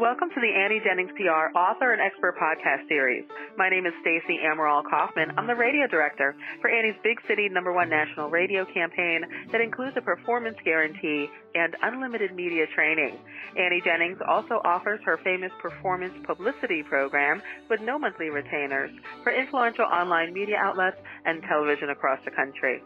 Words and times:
Welcome 0.00 0.30
to 0.30 0.40
the 0.40 0.48
Annie 0.48 0.80
Jennings 0.80 1.10
PR 1.12 1.52
author 1.52 1.92
and 1.92 2.00
expert 2.00 2.32
podcast 2.40 2.88
series. 2.88 3.24
My 3.58 3.68
name 3.68 3.84
is 3.84 3.92
Stacey 4.00 4.40
Amaral 4.40 4.82
Kaufman. 4.88 5.28
I'm 5.36 5.46
the 5.46 5.54
radio 5.54 5.86
director 5.86 6.34
for 6.62 6.70
Annie's 6.70 6.96
Big 7.04 7.18
City 7.28 7.50
number 7.50 7.70
one 7.70 7.90
national 7.90 8.30
radio 8.30 8.64
campaign 8.64 9.20
that 9.52 9.60
includes 9.60 9.98
a 9.98 10.00
performance 10.00 10.56
guarantee 10.64 11.28
and 11.54 11.76
unlimited 11.82 12.34
media 12.34 12.64
training. 12.74 13.18
Annie 13.58 13.82
Jennings 13.84 14.16
also 14.26 14.62
offers 14.64 15.00
her 15.04 15.18
famous 15.22 15.52
performance 15.60 16.14
publicity 16.24 16.82
program 16.82 17.42
with 17.68 17.82
no 17.82 17.98
monthly 17.98 18.30
retainers 18.30 18.90
for 19.22 19.34
influential 19.34 19.84
online 19.84 20.32
media 20.32 20.56
outlets 20.56 20.96
and 21.26 21.42
television 21.42 21.90
across 21.90 22.20
the 22.24 22.30
country. 22.30 22.80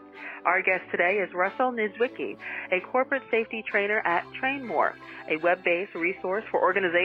Our 0.45 0.61
guest 0.61 0.83
today 0.91 1.23
is 1.23 1.33
Russell 1.33 1.71
Niedzwiecki, 1.71 2.35
a 2.71 2.79
corporate 2.91 3.23
safety 3.31 3.63
trainer 3.71 3.99
at 4.05 4.25
TrainMor, 4.41 4.93
a 5.29 5.37
web-based 5.37 5.95
resource 5.95 6.43
for 6.51 6.61
organizations 6.61 7.04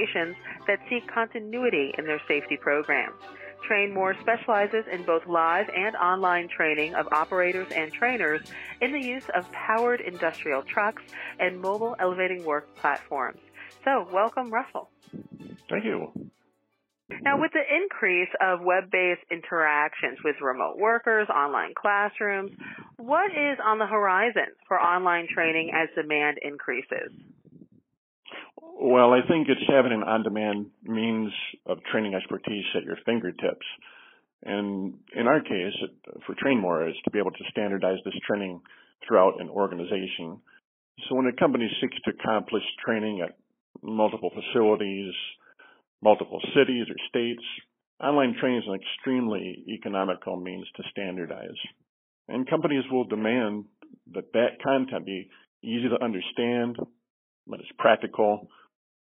that 0.67 0.79
seek 0.89 1.07
continuity 1.13 1.93
in 1.99 2.05
their 2.05 2.21
safety 2.29 2.57
programs. 2.61 3.17
TrainMor 3.69 4.21
specializes 4.21 4.85
in 4.93 5.05
both 5.05 5.23
live 5.27 5.67
and 5.77 5.95
online 5.97 6.49
training 6.49 6.95
of 6.95 7.07
operators 7.13 7.69
and 7.75 7.93
trainers 7.93 8.41
in 8.81 8.93
the 8.93 8.99
use 8.99 9.25
of 9.35 9.45
powered 9.53 10.01
industrial 10.01 10.63
trucks 10.63 11.03
and 11.39 11.61
mobile 11.61 11.95
elevating 12.01 12.45
work 12.45 12.69
platforms. 12.81 13.41
So, 13.85 14.07
welcome, 14.13 14.51
Russell. 14.51 14.91
Thank 15.69 15.85
you. 15.85 16.31
Now, 17.23 17.41
with 17.41 17.51
the 17.53 17.61
increase 17.61 18.29
of 18.41 18.61
web-based 18.63 19.23
interactions 19.31 20.19
with 20.25 20.37
remote 20.41 20.79
workers, 20.79 21.29
online 21.29 21.75
classrooms, 21.75 22.53
what 22.97 23.31
is 23.33 23.59
on 23.65 23.79
the 23.79 23.87
horizon 23.87 24.47
for 24.69 24.79
online 24.79 25.27
training 25.33 25.73
as 25.75 25.89
demand 25.95 26.39
increases? 26.41 27.13
Well, 28.83 29.13
I 29.13 29.21
think 29.29 29.49
it's 29.51 29.61
having 29.69 29.93
an 29.93 30.03
on-demand 30.03 30.71
means 30.83 31.31
of 31.67 31.85
training 31.93 32.15
expertise 32.15 32.65
at 32.75 32.83
your 32.83 32.97
fingertips. 33.05 33.67
And 34.43 34.95
in 35.15 35.27
our 35.27 35.43
case, 35.43 35.77
for 36.25 36.35
TrainMor, 36.35 36.89
is 36.89 36.97
to 37.05 37.11
be 37.11 37.19
able 37.19 37.31
to 37.31 37.45
standardize 37.51 37.99
this 38.07 38.15
training 38.27 38.63
throughout 39.07 39.39
an 39.39 39.51
organization. 39.51 40.41
So 41.07 41.15
when 41.15 41.27
a 41.27 41.39
company 41.39 41.69
seeks 41.79 41.99
to 42.07 42.13
accomplish 42.19 42.63
training 42.83 43.21
at 43.21 43.37
multiple 43.83 44.31
facilities, 44.33 45.13
multiple 46.03 46.41
cities 46.57 46.87
or 46.89 46.97
states, 47.11 47.45
online 48.03 48.35
training 48.41 48.61
is 48.61 48.65
an 48.67 48.81
extremely 48.81 49.63
economical 49.69 50.37
means 50.41 50.67
to 50.77 50.83
standardize. 50.91 51.61
And 52.29 52.49
companies 52.49 52.85
will 52.91 53.05
demand 53.05 53.67
that 54.15 54.33
that 54.33 54.63
content 54.65 55.05
be 55.05 55.29
easy 55.63 55.91
to 55.91 56.03
understand, 56.03 56.77
that 57.49 57.61
it's 57.61 57.77
practical. 57.79 58.49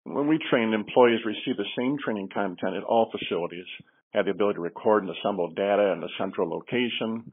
When 0.04 0.26
we 0.28 0.38
train, 0.50 0.72
employees 0.74 1.20
receive 1.24 1.56
the 1.56 1.68
same 1.76 1.96
training 2.04 2.28
content 2.34 2.76
at 2.76 2.82
all 2.82 3.10
facilities, 3.10 3.66
have 4.12 4.24
the 4.24 4.32
ability 4.32 4.56
to 4.56 4.60
record 4.60 5.04
and 5.04 5.14
assemble 5.16 5.48
data 5.50 5.92
in 5.96 6.02
a 6.02 6.08
central 6.18 6.48
location. 6.48 7.32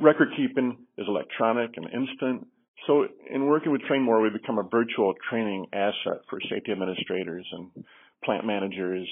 Record 0.00 0.28
keeping 0.36 0.86
is 0.98 1.06
electronic 1.08 1.70
and 1.76 1.86
instant. 1.86 2.46
So 2.86 3.06
in 3.30 3.46
working 3.46 3.72
with 3.72 3.80
TrainMor, 3.82 4.22
we 4.22 4.30
become 4.30 4.58
a 4.58 4.68
virtual 4.68 5.14
training 5.30 5.66
asset 5.72 6.22
for 6.28 6.40
safety 6.50 6.72
administrators 6.72 7.46
and 7.52 7.84
plant 8.22 8.46
managers, 8.46 9.08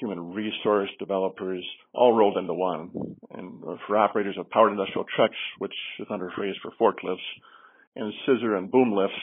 human 0.00 0.32
resource 0.32 0.90
developers, 0.98 1.64
all 1.92 2.16
rolled 2.16 2.38
into 2.38 2.54
one. 2.54 2.90
And 3.30 3.62
for 3.86 3.96
operators 3.96 4.36
of 4.38 4.50
powered 4.50 4.72
industrial 4.72 5.06
trucks, 5.14 5.36
which 5.58 5.74
is 6.00 6.06
under 6.10 6.30
phrase 6.34 6.56
for 6.62 6.72
forklifts, 6.80 7.18
and 7.94 8.12
scissor 8.24 8.56
and 8.56 8.70
boom 8.70 8.92
lifts, 8.92 9.14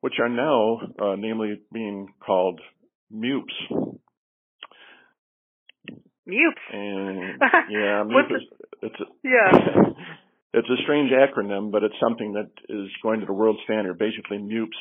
which 0.00 0.14
are 0.20 0.28
now 0.28 0.80
uh, 1.00 1.16
namely 1.16 1.60
being 1.72 2.08
called 2.24 2.60
MEWPs. 3.12 3.98
MEWPs. 6.28 6.72
And 6.72 7.40
yeah, 7.70 8.04
MEWPs. 8.04 8.36
Is, 8.36 8.42
it's 8.82 9.00
a, 9.00 9.04
yeah. 9.24 9.50
it's 10.54 10.68
a 10.68 10.82
strange 10.82 11.10
acronym, 11.10 11.72
but 11.72 11.82
it's 11.82 11.94
something 12.00 12.34
that 12.34 12.50
is 12.68 12.88
going 13.02 13.20
to 13.20 13.26
the 13.26 13.32
world 13.32 13.58
standard. 13.64 13.98
Basically, 13.98 14.38
MEWPs 14.38 14.78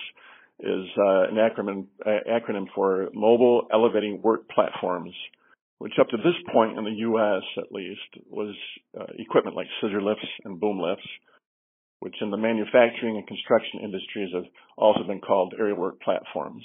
is 0.59 0.87
uh, 0.97 1.29
an 1.29 1.35
acronym 1.35 1.85
uh, 2.05 2.29
acronym 2.29 2.65
for 2.73 3.09
Mobile 3.13 3.67
Elevating 3.71 4.21
Work 4.21 4.49
Platforms, 4.49 5.13
which 5.77 5.93
up 5.99 6.09
to 6.09 6.17
this 6.17 6.33
point 6.51 6.77
in 6.77 6.83
the 6.83 6.91
U.S. 6.91 7.43
at 7.57 7.71
least 7.71 8.01
was 8.29 8.55
uh, 8.99 9.05
equipment 9.19 9.55
like 9.55 9.67
scissor 9.81 10.01
lifts 10.01 10.25
and 10.45 10.59
boom 10.59 10.79
lifts, 10.79 11.07
which 11.99 12.15
in 12.21 12.31
the 12.31 12.37
manufacturing 12.37 13.17
and 13.17 13.27
construction 13.27 13.81
industries 13.83 14.29
have 14.33 14.45
also 14.77 15.03
been 15.07 15.21
called 15.21 15.53
aerial 15.57 15.77
work 15.77 16.01
platforms. 16.01 16.63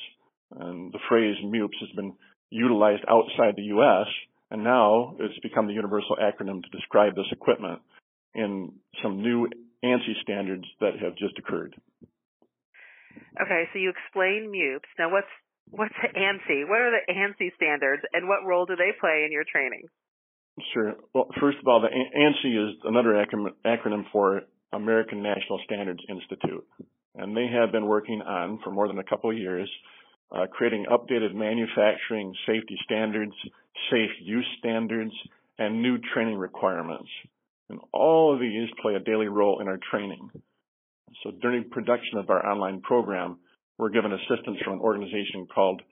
And 0.58 0.92
the 0.92 1.00
phrase 1.08 1.36
MEWPs 1.44 1.80
has 1.80 1.90
been 1.96 2.14
utilized 2.50 3.02
outside 3.08 3.54
the 3.56 3.72
U.S. 3.76 4.06
and 4.50 4.62
now 4.62 5.16
it's 5.18 5.38
become 5.40 5.66
the 5.66 5.72
universal 5.72 6.16
acronym 6.20 6.62
to 6.62 6.68
describe 6.76 7.14
this 7.14 7.30
equipment 7.32 7.80
in 8.34 8.72
some 9.02 9.22
new 9.22 9.48
ANSI 9.84 10.20
standards 10.22 10.64
that 10.80 10.92
have 11.02 11.16
just 11.16 11.38
occurred. 11.38 11.74
Okay, 13.40 13.64
so 13.72 13.78
you 13.78 13.90
explain 13.90 14.52
MEWPs. 14.52 14.92
Now, 14.98 15.10
what's 15.10 15.32
what's 15.70 15.94
ANSI? 16.04 16.68
What 16.68 16.80
are 16.80 16.92
the 16.92 17.12
ANSI 17.12 17.54
standards, 17.56 18.02
and 18.12 18.28
what 18.28 18.44
role 18.46 18.66
do 18.66 18.76
they 18.76 18.92
play 19.00 19.24
in 19.24 19.32
your 19.32 19.44
training? 19.50 19.88
Sure. 20.74 20.94
Well, 21.14 21.28
first 21.40 21.58
of 21.58 21.66
all, 21.66 21.80
the 21.80 21.88
ANSI 21.88 22.68
is 22.68 22.76
another 22.84 23.12
acronym 23.64 24.04
for 24.12 24.42
American 24.72 25.22
National 25.22 25.60
Standards 25.64 26.00
Institute, 26.08 26.66
and 27.14 27.36
they 27.36 27.46
have 27.46 27.72
been 27.72 27.86
working 27.86 28.22
on 28.22 28.58
for 28.64 28.70
more 28.70 28.88
than 28.88 28.98
a 28.98 29.04
couple 29.04 29.30
of 29.30 29.36
years, 29.36 29.70
uh, 30.30 30.46
creating 30.50 30.86
updated 30.90 31.34
manufacturing 31.34 32.34
safety 32.46 32.76
standards, 32.84 33.32
safe 33.90 34.10
use 34.22 34.46
standards, 34.58 35.12
and 35.58 35.82
new 35.82 35.98
training 36.14 36.36
requirements. 36.36 37.08
And 37.68 37.78
all 37.92 38.34
of 38.34 38.40
these 38.40 38.68
play 38.80 38.94
a 38.94 39.00
daily 39.00 39.28
role 39.28 39.60
in 39.60 39.68
our 39.68 39.78
training. 39.90 40.30
So 41.22 41.30
during 41.30 41.68
production 41.70 42.18
of 42.18 42.30
our 42.30 42.44
online 42.44 42.80
program, 42.80 43.38
we're 43.78 43.90
given 43.90 44.12
assistance 44.12 44.58
from 44.64 44.74
an 44.74 44.80
organization 44.80 45.46
called 45.52 45.82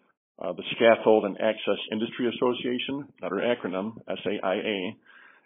uh, 0.40 0.52
the 0.52 0.62
Scaffold 0.74 1.24
and 1.24 1.36
Access 1.40 1.78
Industry 1.92 2.28
Association, 2.28 3.08
another 3.20 3.42
acronym, 3.42 4.00
SAIA, 4.08 4.96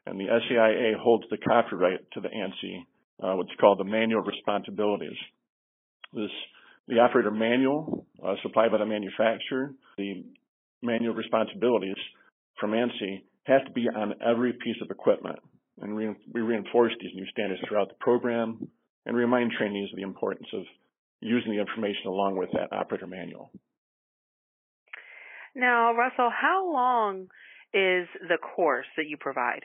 and 0.07 0.21
the 0.21 0.27
SAIA 0.27 0.97
holds 0.97 1.25
the 1.31 1.39
copyright 1.39 2.01
to 2.13 2.21
the 2.21 2.29
ANSI, 2.29 2.85
uh, 3.23 3.35
what's 3.35 3.51
called 3.61 3.79
the 3.79 3.85
Manual 3.85 4.23
Responsibilities. 4.23 5.17
This, 6.13 6.31
the 6.89 6.99
operator 6.99 7.31
manual 7.31 8.07
uh, 8.25 8.35
supplied 8.43 8.71
by 8.71 8.79
the 8.79 8.87
manufacturer, 8.87 9.73
the 9.97 10.25
Manual 10.83 11.15
Responsibilities 11.15 11.97
from 12.61 12.73
ANSI 12.73 13.23
has 13.45 13.63
to 13.67 13.73
be 13.73 13.89
on 13.89 14.15
every 14.25 14.53
piece 14.53 14.77
of 14.83 14.91
equipment. 14.91 15.39
And 15.81 15.95
we, 15.95 16.09
we 16.33 16.41
reinforce 16.41 16.93
these 17.01 17.11
new 17.15 17.27
standards 17.27 17.61
throughout 17.69 17.89
the 17.89 17.97
program, 18.01 18.69
and 19.07 19.17
remind 19.17 19.53
trainees 19.53 19.91
of 19.93 19.97
the 19.97 20.03
importance 20.03 20.47
of 20.53 20.63
using 21.21 21.53
the 21.53 21.61
information 21.61 22.07
along 22.07 22.37
with 22.37 22.51
that 22.53 22.73
operator 22.73 23.07
manual. 23.07 23.51
Now, 25.55 25.95
Russell, 25.95 26.31
how 26.31 26.71
long 26.73 27.29
is 27.73 28.09
the 28.29 28.39
course 28.39 28.87
that 28.97 29.07
you 29.09 29.17
provide? 29.19 29.63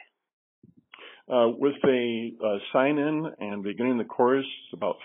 Uh, 1.29 1.49
with 1.59 1.75
a 1.85 2.31
uh, 2.43 2.57
sign 2.73 2.97
in 2.97 3.25
and 3.39 3.63
beginning 3.63 3.99
the 3.99 4.03
course, 4.03 4.45
it's 4.45 4.73
about 4.73 4.95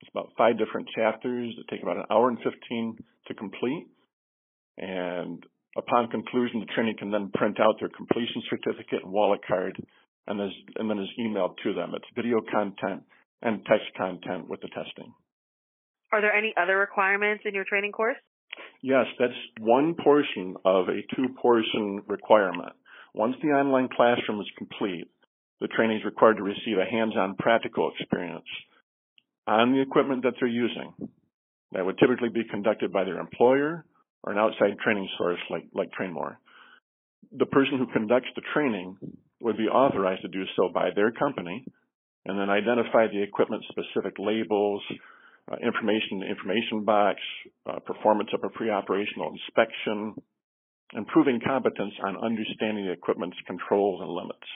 it's 0.00 0.10
about 0.10 0.32
five 0.36 0.58
different 0.58 0.88
chapters 0.94 1.54
that 1.56 1.68
take 1.68 1.82
about 1.82 1.96
an 1.96 2.04
hour 2.10 2.28
and 2.28 2.38
15 2.38 2.98
to 3.26 3.34
complete. 3.34 3.86
And 4.76 5.44
upon 5.76 6.08
conclusion, 6.10 6.60
the 6.60 6.66
trainee 6.74 6.94
can 6.98 7.10
then 7.10 7.30
print 7.34 7.58
out 7.60 7.76
their 7.80 7.88
completion 7.88 8.42
certificate 8.48 9.02
and 9.02 9.12
wallet 9.12 9.40
card, 9.46 9.76
and, 10.26 10.40
is, 10.40 10.54
and 10.76 10.88
then 10.88 10.98
is 10.98 11.08
emailed 11.18 11.56
to 11.64 11.74
them. 11.74 11.92
It's 11.94 12.06
video 12.14 12.40
content 12.40 13.02
and 13.42 13.64
text 13.66 13.86
content 13.96 14.48
with 14.48 14.60
the 14.60 14.68
testing. 14.68 15.12
Are 16.12 16.20
there 16.20 16.34
any 16.34 16.54
other 16.60 16.76
requirements 16.78 17.42
in 17.44 17.54
your 17.54 17.64
training 17.64 17.92
course? 17.92 18.16
Yes, 18.82 19.06
that's 19.18 19.32
one 19.60 19.94
portion 20.02 20.54
of 20.64 20.88
a 20.88 21.02
two 21.14 21.28
portion 21.40 22.02
requirement. 22.06 22.72
Once 23.14 23.34
the 23.42 23.48
online 23.48 23.88
classroom 23.94 24.40
is 24.40 24.46
complete, 24.56 25.08
the 25.60 25.68
trainee 25.68 25.96
is 25.96 26.04
required 26.04 26.36
to 26.36 26.42
receive 26.42 26.78
a 26.78 26.90
hands-on 26.90 27.36
practical 27.36 27.90
experience 27.98 28.46
on 29.46 29.72
the 29.72 29.80
equipment 29.80 30.22
that 30.22 30.34
they're 30.38 30.48
using. 30.48 30.92
That 31.72 31.84
would 31.84 31.98
typically 31.98 32.28
be 32.28 32.44
conducted 32.48 32.92
by 32.92 33.04
their 33.04 33.18
employer 33.18 33.84
or 34.22 34.32
an 34.32 34.38
outside 34.38 34.78
training 34.82 35.08
source 35.18 35.40
like, 35.50 35.64
like 35.74 35.90
TrainMor. 35.98 36.36
The 37.32 37.46
person 37.46 37.78
who 37.78 37.86
conducts 37.92 38.28
the 38.34 38.42
training 38.54 38.96
would 39.40 39.56
be 39.56 39.68
authorized 39.68 40.22
to 40.22 40.28
do 40.28 40.44
so 40.56 40.70
by 40.72 40.90
their 40.94 41.10
company 41.12 41.64
and 42.24 42.38
then 42.38 42.50
identify 42.50 43.06
the 43.08 43.22
equipment 43.22 43.64
specific 43.68 44.18
labels, 44.18 44.82
uh, 45.50 45.56
information 45.64 46.22
information 46.22 46.84
box, 46.84 47.20
uh, 47.66 47.78
performance 47.80 48.30
of 48.34 48.44
a 48.44 48.50
pre-operational 48.50 49.32
inspection, 49.32 50.14
improving 50.94 51.40
competence 51.44 51.94
on 52.04 52.16
understanding 52.22 52.86
the 52.86 52.92
equipment's 52.92 53.36
controls 53.46 54.00
and 54.02 54.10
limits. 54.10 54.46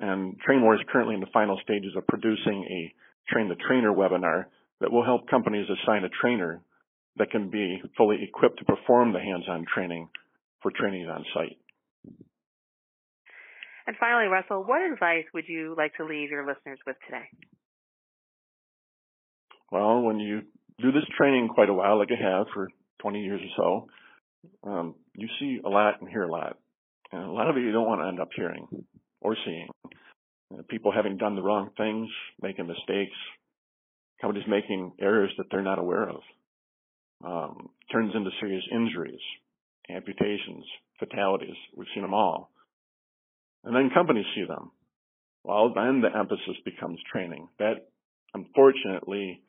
And 0.00 0.36
TrainMor 0.40 0.76
is 0.76 0.86
currently 0.90 1.14
in 1.14 1.20
the 1.20 1.26
final 1.32 1.60
stages 1.62 1.92
of 1.94 2.06
producing 2.06 2.64
a 2.64 2.94
train 3.30 3.48
the 3.48 3.54
trainer 3.54 3.92
webinar 3.92 4.46
that 4.80 4.90
will 4.90 5.04
help 5.04 5.28
companies 5.28 5.66
assign 5.68 6.04
a 6.04 6.08
trainer 6.22 6.62
that 7.16 7.30
can 7.30 7.50
be 7.50 7.82
fully 7.98 8.16
equipped 8.22 8.58
to 8.60 8.64
perform 8.64 9.12
the 9.12 9.20
hands-on 9.20 9.66
training 9.72 10.08
for 10.62 10.70
trainees 10.70 11.06
on 11.08 11.24
site. 11.34 11.58
And 13.86 13.96
finally, 14.00 14.26
Russell, 14.26 14.64
what 14.64 14.80
advice 14.80 15.24
would 15.34 15.44
you 15.48 15.74
like 15.76 15.94
to 15.96 16.04
leave 16.04 16.30
your 16.30 16.46
listeners 16.46 16.78
with 16.86 16.96
today? 17.04 17.24
Well, 19.70 20.00
when 20.00 20.18
you 20.18 20.42
do 20.80 20.92
this 20.92 21.04
training 21.18 21.48
quite 21.48 21.68
a 21.68 21.74
while, 21.74 21.98
like 21.98 22.08
I 22.10 22.22
have 22.22 22.46
for 22.54 22.68
20 23.02 23.20
years 23.20 23.40
or 23.58 23.86
so, 24.64 24.70
um, 24.70 24.94
you 25.14 25.28
see 25.38 25.60
a 25.62 25.68
lot 25.68 26.00
and 26.00 26.08
hear 26.08 26.22
a 26.22 26.30
lot. 26.30 26.56
And 27.12 27.22
a 27.22 27.30
lot 27.30 27.50
of 27.50 27.56
it 27.56 27.60
you 27.60 27.72
don't 27.72 27.86
want 27.86 28.00
to 28.00 28.08
end 28.08 28.20
up 28.20 28.30
hearing 28.34 28.66
or 29.20 29.36
seeing. 29.44 29.68
People 30.68 30.92
having 30.92 31.16
done 31.16 31.36
the 31.36 31.42
wrong 31.42 31.70
things, 31.76 32.08
making 32.42 32.66
mistakes, 32.66 33.16
companies 34.20 34.44
making 34.48 34.92
errors 35.00 35.30
that 35.38 35.46
they're 35.50 35.62
not 35.62 35.78
aware 35.78 36.08
of. 36.08 36.20
Um, 37.24 37.68
turns 37.92 38.12
into 38.14 38.30
serious 38.40 38.64
injuries, 38.72 39.20
amputations, 39.90 40.64
fatalities. 40.98 41.56
We've 41.76 41.86
seen 41.94 42.02
them 42.02 42.14
all. 42.14 42.50
And 43.64 43.74
then 43.76 43.90
companies 43.92 44.24
see 44.34 44.44
them. 44.44 44.70
Well, 45.44 45.72
then 45.74 46.00
the 46.02 46.16
emphasis 46.16 46.56
becomes 46.64 46.98
training. 47.12 47.48
That 47.58 47.88
unfortunately 48.34 49.42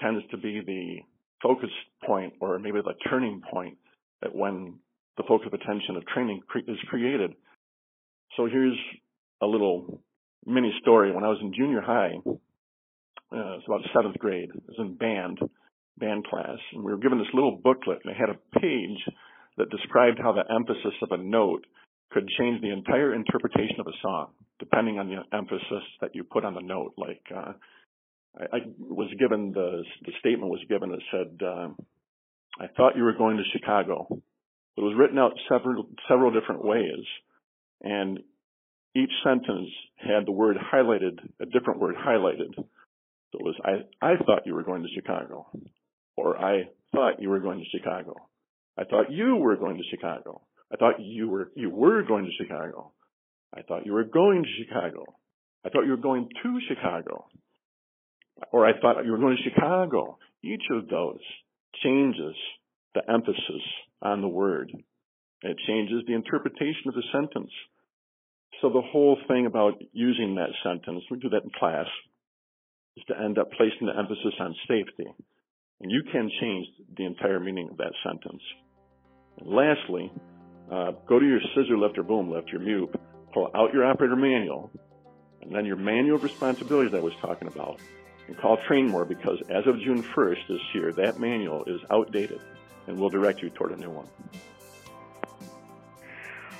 tends 0.00 0.22
to 0.30 0.36
be 0.36 0.60
the 0.64 0.98
focus 1.42 1.70
point 2.04 2.34
or 2.40 2.58
maybe 2.58 2.80
the 2.84 2.94
turning 3.08 3.42
point 3.52 3.78
that 4.22 4.34
when 4.34 4.78
the 5.16 5.24
focus 5.26 5.48
of 5.48 5.54
attention 5.54 5.96
of 5.96 6.06
training 6.06 6.40
is 6.68 6.78
created. 6.88 7.32
So 8.36 8.46
here's 8.46 8.76
a 9.42 9.46
little 9.46 10.00
mini 10.44 10.72
story. 10.80 11.12
When 11.12 11.24
I 11.24 11.28
was 11.28 11.38
in 11.40 11.52
junior 11.54 11.80
high, 11.80 12.14
uh, 12.26 13.56
it's 13.56 13.66
about 13.66 13.80
seventh 13.94 14.18
grade. 14.18 14.50
I 14.54 14.58
was 14.68 14.76
in 14.78 14.96
band, 14.96 15.38
band 15.98 16.26
class, 16.26 16.58
and 16.72 16.84
we 16.84 16.92
were 16.92 16.98
given 16.98 17.18
this 17.18 17.34
little 17.34 17.58
booklet, 17.62 18.00
and 18.04 18.12
it 18.12 18.18
had 18.18 18.30
a 18.30 18.60
page 18.60 18.98
that 19.58 19.70
described 19.70 20.18
how 20.22 20.32
the 20.32 20.44
emphasis 20.52 20.94
of 21.02 21.12
a 21.12 21.22
note 21.22 21.66
could 22.10 22.28
change 22.38 22.60
the 22.60 22.70
entire 22.72 23.14
interpretation 23.14 23.80
of 23.80 23.86
a 23.86 23.98
song, 24.00 24.28
depending 24.58 24.98
on 24.98 25.08
the 25.08 25.36
emphasis 25.36 25.82
that 26.00 26.14
you 26.14 26.24
put 26.24 26.44
on 26.44 26.54
the 26.54 26.60
note. 26.60 26.94
Like, 26.96 27.22
uh, 27.34 27.52
I, 28.38 28.56
I 28.56 28.58
was 28.78 29.12
given 29.18 29.52
the 29.52 29.82
the 30.04 30.12
statement 30.20 30.50
was 30.50 30.64
given 30.68 30.90
that 30.90 31.00
said, 31.10 31.46
uh, 31.46 31.68
"I 32.60 32.68
thought 32.76 32.96
you 32.96 33.02
were 33.02 33.14
going 33.14 33.38
to 33.38 33.42
Chicago." 33.52 34.06
It 34.76 34.82
was 34.82 34.94
written 34.96 35.18
out 35.18 35.32
several 35.48 35.88
several 36.08 36.30
different 36.30 36.64
ways, 36.64 37.04
and 37.82 38.20
each 38.96 39.12
sentence 39.22 39.68
had 39.96 40.26
the 40.26 40.32
word 40.32 40.56
highlighted, 40.56 41.18
a 41.40 41.46
different 41.46 41.80
word 41.80 41.96
highlighted. 41.96 42.54
So 42.56 43.38
it 43.38 43.42
was, 43.42 43.54
I, 43.64 44.06
I 44.06 44.16
thought 44.24 44.46
you 44.46 44.54
were 44.54 44.62
going 44.62 44.82
to 44.82 44.88
Chicago. 44.94 45.46
Or 46.16 46.38
I 46.38 46.70
thought 46.92 47.20
you 47.20 47.28
were 47.28 47.40
going 47.40 47.58
to 47.58 47.78
Chicago. 47.78 48.14
I 48.78 48.84
thought 48.84 49.12
you 49.12 49.36
were 49.36 49.56
going 49.56 49.76
to 49.76 49.82
Chicago. 49.90 50.40
I 50.72 50.76
thought 50.76 51.00
you 51.00 51.28
were, 51.28 51.50
you 51.54 51.70
were 51.70 52.02
going 52.02 52.24
to 52.24 52.30
Chicago. 52.42 52.92
I 53.54 53.62
thought 53.62 53.84
you 53.84 53.92
were 53.92 54.04
going 54.04 54.42
to 54.42 54.64
Chicago. 54.64 55.04
I 55.64 55.68
thought 55.68 55.84
you 55.84 55.90
were 55.90 55.96
going 55.96 56.28
to 56.42 56.60
Chicago. 56.68 57.26
Or 58.52 58.66
I 58.66 58.78
thought 58.80 59.04
you 59.04 59.12
were 59.12 59.18
going 59.18 59.36
to 59.36 59.50
Chicago. 59.50 60.18
Each 60.42 60.64
of 60.70 60.88
those 60.88 61.20
changes 61.82 62.34
the 62.94 63.02
emphasis 63.12 63.62
on 64.00 64.22
the 64.22 64.28
word. 64.28 64.72
It 65.42 65.56
changes 65.66 66.02
the 66.06 66.14
interpretation 66.14 66.88
of 66.88 66.94
the 66.94 67.02
sentence. 67.12 67.50
So 68.60 68.70
the 68.70 68.82
whole 68.82 69.18
thing 69.28 69.46
about 69.46 69.74
using 69.92 70.36
that 70.36 70.50
sentence, 70.62 71.04
we 71.10 71.18
do 71.18 71.28
that 71.30 71.44
in 71.44 71.50
class, 71.58 71.86
is 72.96 73.04
to 73.08 73.18
end 73.18 73.38
up 73.38 73.50
placing 73.52 73.86
the 73.86 73.98
emphasis 73.98 74.34
on 74.40 74.54
safety. 74.66 75.10
And 75.80 75.90
you 75.90 76.02
can 76.10 76.30
change 76.40 76.66
the 76.96 77.04
entire 77.04 77.38
meaning 77.38 77.68
of 77.70 77.76
that 77.76 77.92
sentence. 78.02 78.42
And 79.38 79.48
lastly, 79.50 80.10
uh, 80.72 80.92
go 81.06 81.18
to 81.18 81.26
your 81.26 81.40
scissor 81.54 81.76
lift 81.76 81.98
or 81.98 82.02
boom 82.02 82.30
lift, 82.30 82.48
your 82.48 82.62
MEWP, 82.62 82.94
pull 83.34 83.50
out 83.54 83.74
your 83.74 83.84
operator 83.84 84.16
manual, 84.16 84.70
and 85.42 85.54
then 85.54 85.66
your 85.66 85.76
manual 85.76 86.16
of 86.16 86.24
responsibilities 86.24 86.94
I 86.94 87.00
was 87.00 87.12
talking 87.20 87.48
about, 87.48 87.78
and 88.26 88.36
call 88.38 88.56
TrainMor 88.68 89.06
because 89.06 89.38
as 89.50 89.66
of 89.66 89.78
June 89.80 90.02
1st 90.02 90.48
this 90.48 90.60
year, 90.74 90.92
that 90.94 91.20
manual 91.20 91.64
is 91.64 91.80
outdated 91.90 92.40
and 92.86 92.98
will 92.98 93.10
direct 93.10 93.42
you 93.42 93.50
toward 93.50 93.72
a 93.72 93.76
new 93.76 93.90
one. 93.90 94.08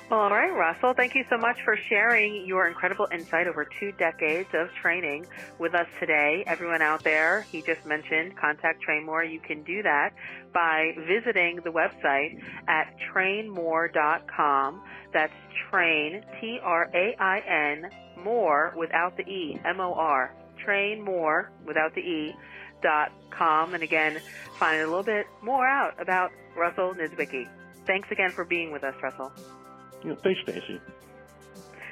All 0.09 0.29
right, 0.29 0.55
Russell. 0.55 0.93
Thank 0.93 1.15
you 1.15 1.25
so 1.29 1.37
much 1.37 1.57
for 1.65 1.75
sharing 1.89 2.45
your 2.45 2.69
incredible 2.69 3.09
insight 3.11 3.45
over 3.45 3.67
two 3.77 3.91
decades 3.91 4.47
of 4.53 4.69
training 4.81 5.25
with 5.59 5.75
us 5.75 5.85
today. 5.99 6.45
Everyone 6.47 6.81
out 6.81 7.03
there, 7.03 7.41
he 7.51 7.61
just 7.61 7.85
mentioned 7.85 8.37
contact 8.37 8.81
TrainMor. 8.87 9.29
You 9.29 9.41
can 9.41 9.63
do 9.63 9.83
that 9.83 10.11
by 10.53 10.93
visiting 11.05 11.57
the 11.57 11.71
website 11.71 12.41
at 12.69 12.95
trainmor.com. 13.13 14.81
That's 15.11 15.33
train, 15.69 16.23
T-R-A-I-N, 16.39 17.89
more 18.23 18.73
without 18.77 19.17
the 19.17 19.23
E, 19.23 19.59
M-O-R. 19.65 20.33
Train 20.63 21.03
more 21.03 21.51
without 21.65 21.93
the 21.95 22.01
E 22.01 22.33
dot 22.81 23.11
com. 23.29 23.73
And 23.73 23.83
again, 23.83 24.19
find 24.57 24.81
a 24.81 24.87
little 24.87 25.03
bit 25.03 25.25
more 25.41 25.67
out 25.67 26.01
about 26.01 26.31
Russell 26.55 26.93
Niedzwiecki. 26.93 27.45
Thanks 27.85 28.09
again 28.09 28.31
for 28.31 28.45
being 28.45 28.71
with 28.71 28.85
us, 28.85 28.95
Russell. 29.03 29.33
Yeah, 30.05 30.15
thanks, 30.23 30.39
Stacy. 30.43 30.79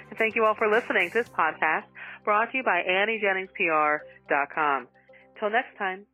And 0.10 0.18
thank 0.18 0.36
you 0.36 0.46
all 0.46 0.56
for 0.56 0.68
listening 0.68 1.10
to 1.10 1.13
this 1.13 1.30
podcast 1.30 1.86
brought 2.25 2.52
to 2.52 2.57
you 2.57 2.63
by 2.63 2.84
AnnieJenningsPR.com. 2.88 4.88
Till 5.40 5.50
next 5.50 5.78
time. 5.78 6.06